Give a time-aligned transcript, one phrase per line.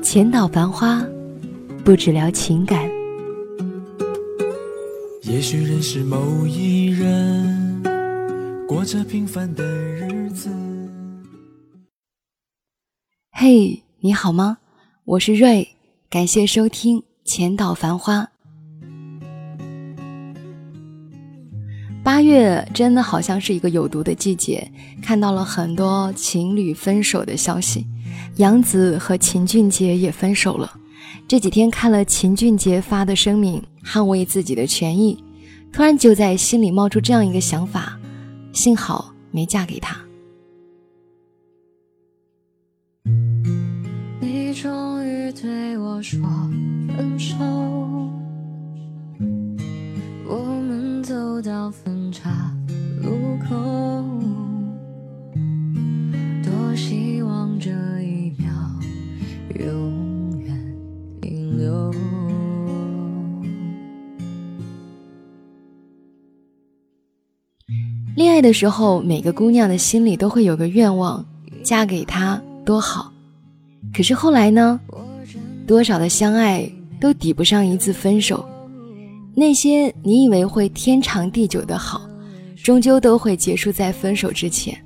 [0.00, 1.04] 浅岛繁花，
[1.84, 2.88] 不只聊情感。
[5.22, 7.82] 也许认识某一人，
[8.66, 10.48] 过着平凡的日子。
[13.32, 14.58] 嘿，你好吗？
[15.04, 15.68] 我是瑞，
[16.08, 18.22] 感谢收听《浅岛繁花》。
[22.04, 24.70] 八月真的好像是一个有毒的季节，
[25.02, 27.86] 看到了很多情侣分手的消息。
[28.36, 30.72] 杨紫和秦俊杰也分手了。
[31.26, 35.22] 这几天看了秦俊杰发的声明，捍卫自己的权益，
[35.72, 37.98] 突然就在心里冒出这样一个想法：
[38.52, 39.96] 幸好没嫁给他。
[44.20, 46.20] 你终于对我说
[46.96, 47.36] 分手，
[50.26, 52.30] 我们走到分岔
[53.02, 53.77] 路口，
[68.38, 71.26] 爱的时候，每个姑娘的心里都会有个愿望，
[71.64, 73.12] 嫁给他多好。
[73.92, 74.78] 可是后来呢？
[75.66, 78.48] 多少的相爱都抵不上一次分手。
[79.34, 82.00] 那些你以为会天长地久的好，
[82.62, 84.78] 终究都会结束在分手之前。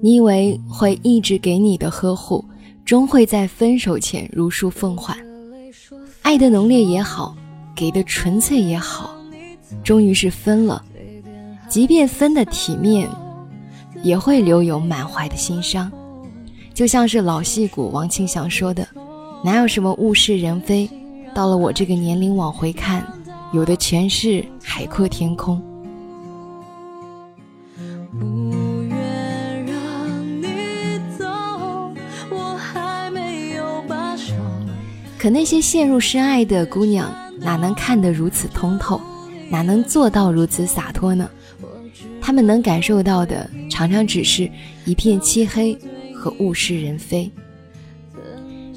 [0.00, 2.44] 你以为会一直给你的呵护，
[2.84, 5.18] 终会在分手前如数奉还。
[6.22, 7.36] 爱的浓烈也好，
[7.74, 9.12] 给的纯粹也好，
[9.82, 10.80] 终于是分了。
[11.70, 13.08] 即便分的体面，
[14.02, 15.90] 也会留有满怀的心伤。
[16.74, 18.84] 就像是老戏骨王庆祥说的
[19.44, 20.90] ：“哪有什么物是人非，
[21.32, 23.06] 到了我这个年龄往回看，
[23.52, 25.62] 有的全是海阔天空。”
[28.18, 30.48] 不愿让你
[31.16, 31.24] 走，
[32.30, 34.34] 我还没有罢手。
[35.16, 39.00] 可那些陷入深爱的姑娘，哪能看得如此通透，
[39.48, 41.30] 哪能做到如此洒脱呢？
[42.30, 44.48] 他们能感受到的，常常只是
[44.84, 45.76] 一片漆黑。
[46.14, 47.28] 和物是人非。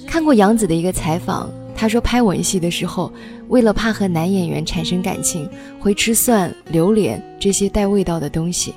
[0.08, 3.14] 看过杨紫的一个采访，她说拍吻戏的时候，
[3.50, 5.48] 为了怕和男演员产生感情，
[5.80, 8.74] 会吃蒜、榴莲这些带味道的东西。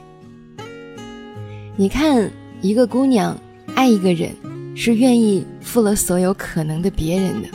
[1.75, 3.35] 你看，一个姑娘
[3.75, 4.31] 爱一个人，
[4.75, 7.49] 是愿意负了所有可能的别人的。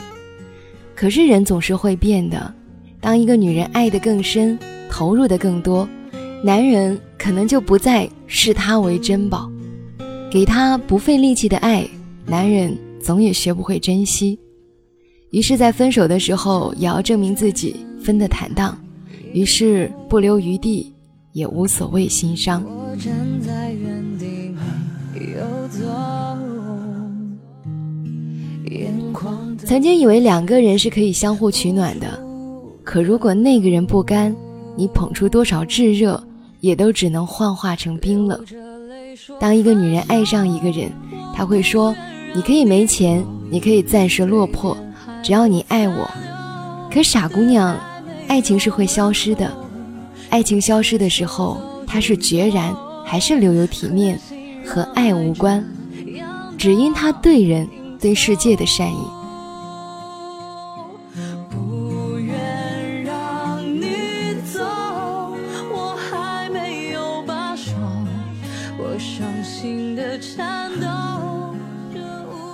[0.96, 2.52] 可是人总是会变的，
[3.00, 4.58] 当一个女人爱得更深，
[4.90, 5.88] 投入的更多，
[6.44, 9.50] 男人可能就不再视她为珍宝。
[10.30, 11.86] 给他不费力气的爱，
[12.24, 14.38] 男人总也学不会珍惜。
[15.30, 18.74] 于是，在分手的时候，也要证明自己分得坦荡。
[19.32, 20.90] 于是，不留余地，
[21.32, 22.64] 也无所谓心伤。
[22.64, 24.54] 我站在原地
[25.14, 25.80] 没有走，
[29.66, 32.18] 曾经以为两个人是可以相互取暖的，
[32.82, 34.34] 可如果那个人不甘，
[34.76, 36.22] 你捧出多少炙热，
[36.62, 38.40] 也都只能幻化成冰冷。
[39.40, 40.90] 当一个女人爱上一个人，
[41.34, 41.94] 她会说
[42.34, 44.76] ：“你可以没钱，你可以暂时落魄，
[45.24, 46.08] 只要你爱我。”
[46.88, 47.76] 可傻姑娘，
[48.28, 49.52] 爱情是会消失的。
[50.30, 52.72] 爱情消失的时候，它是决然，
[53.04, 54.16] 还是留有体面，
[54.64, 55.64] 和爱无关，
[56.56, 57.68] 只因他对人、
[57.98, 59.21] 对世界的善意。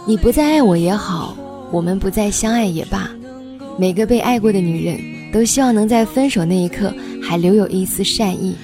[0.09, 1.37] 你不再爱我也好，
[1.71, 3.11] 我们不再相爱也罢，
[3.77, 4.99] 每个被爱过的女人
[5.31, 6.91] 都希望能在分手那一刻
[7.23, 8.57] 还留有一丝善意。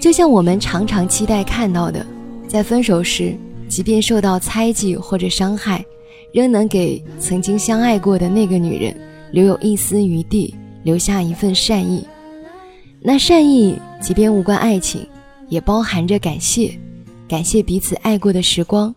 [0.00, 2.06] 就像我们常常期待看到的，
[2.48, 3.36] 在分手时，
[3.68, 5.84] 即便受到猜忌或者伤害，
[6.32, 8.96] 仍能给曾经相爱过的那个女人
[9.30, 10.54] 留有一丝余地，
[10.84, 12.02] 留下一份善意。
[13.02, 15.06] 那善意，即便无关爱情，
[15.50, 16.72] 也包含着感谢，
[17.28, 18.94] 感谢彼此爱过的时光，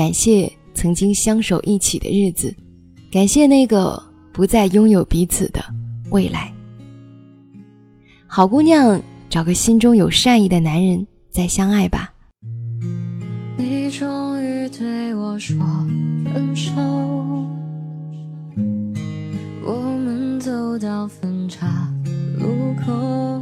[0.00, 2.56] 感谢曾经相守一起的日子，
[3.12, 4.02] 感谢那个
[4.32, 5.62] 不再拥有彼此的
[6.08, 6.50] 未来。
[8.26, 8.98] 好姑娘，
[9.28, 12.10] 找个心中有善意的男人再相爱吧。
[13.58, 15.58] 你终于对我说
[16.32, 16.72] 分手，
[19.62, 21.92] 我们走到分岔
[22.38, 22.48] 路
[22.86, 23.38] 口。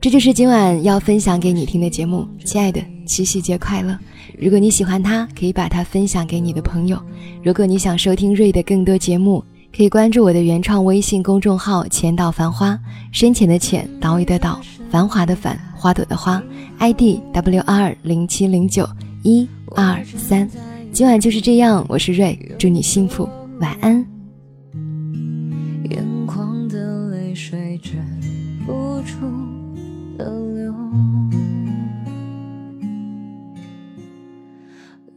[0.00, 2.80] 这就是今晚要分享给你听的节目，亲爱的，
[3.12, 3.98] 七夕节快乐！
[4.40, 6.98] 如果你喜欢它，可以把它分享给你的朋友。
[7.42, 9.44] 如果你想收听瑞的更多节目，
[9.76, 12.78] 可以关注我的原创微信公众号“浅岛繁花”，
[13.12, 14.58] 深浅的浅，岛屿的岛，
[14.90, 16.42] 繁华的繁，花朵的花
[16.78, 18.88] ，ID W R 零七零九
[19.22, 20.48] 一二三。
[20.90, 23.28] 今晚就是这样，我是瑞，祝你幸福，
[23.60, 24.02] 晚安。
[25.90, 28.02] 眼眶的泪水止
[28.64, 28.72] 不
[29.02, 29.12] 住。
[30.18, 30.61] 的流，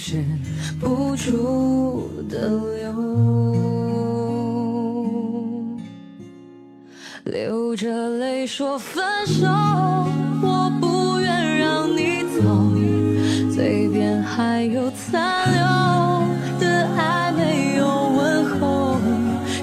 [0.00, 0.24] 止
[0.80, 2.94] 不住的流，
[7.24, 9.44] 流着泪说分手，
[10.40, 12.42] 我不愿让你走，
[13.52, 15.58] 嘴边还有残留
[16.60, 17.84] 的爱没有
[18.16, 18.96] 问候，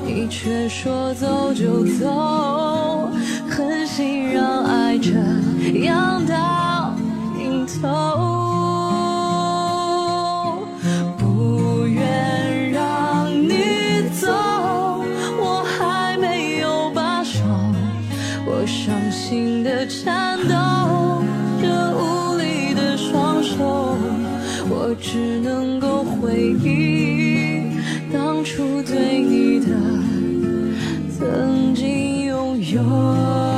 [0.05, 2.74] 你却说走就走，
[18.95, 21.21] 伤心的颤抖，
[21.61, 23.97] 这无力的双手，
[24.69, 27.63] 我只能够回忆
[28.13, 29.67] 当初对你的
[31.19, 33.54] 曾经拥有。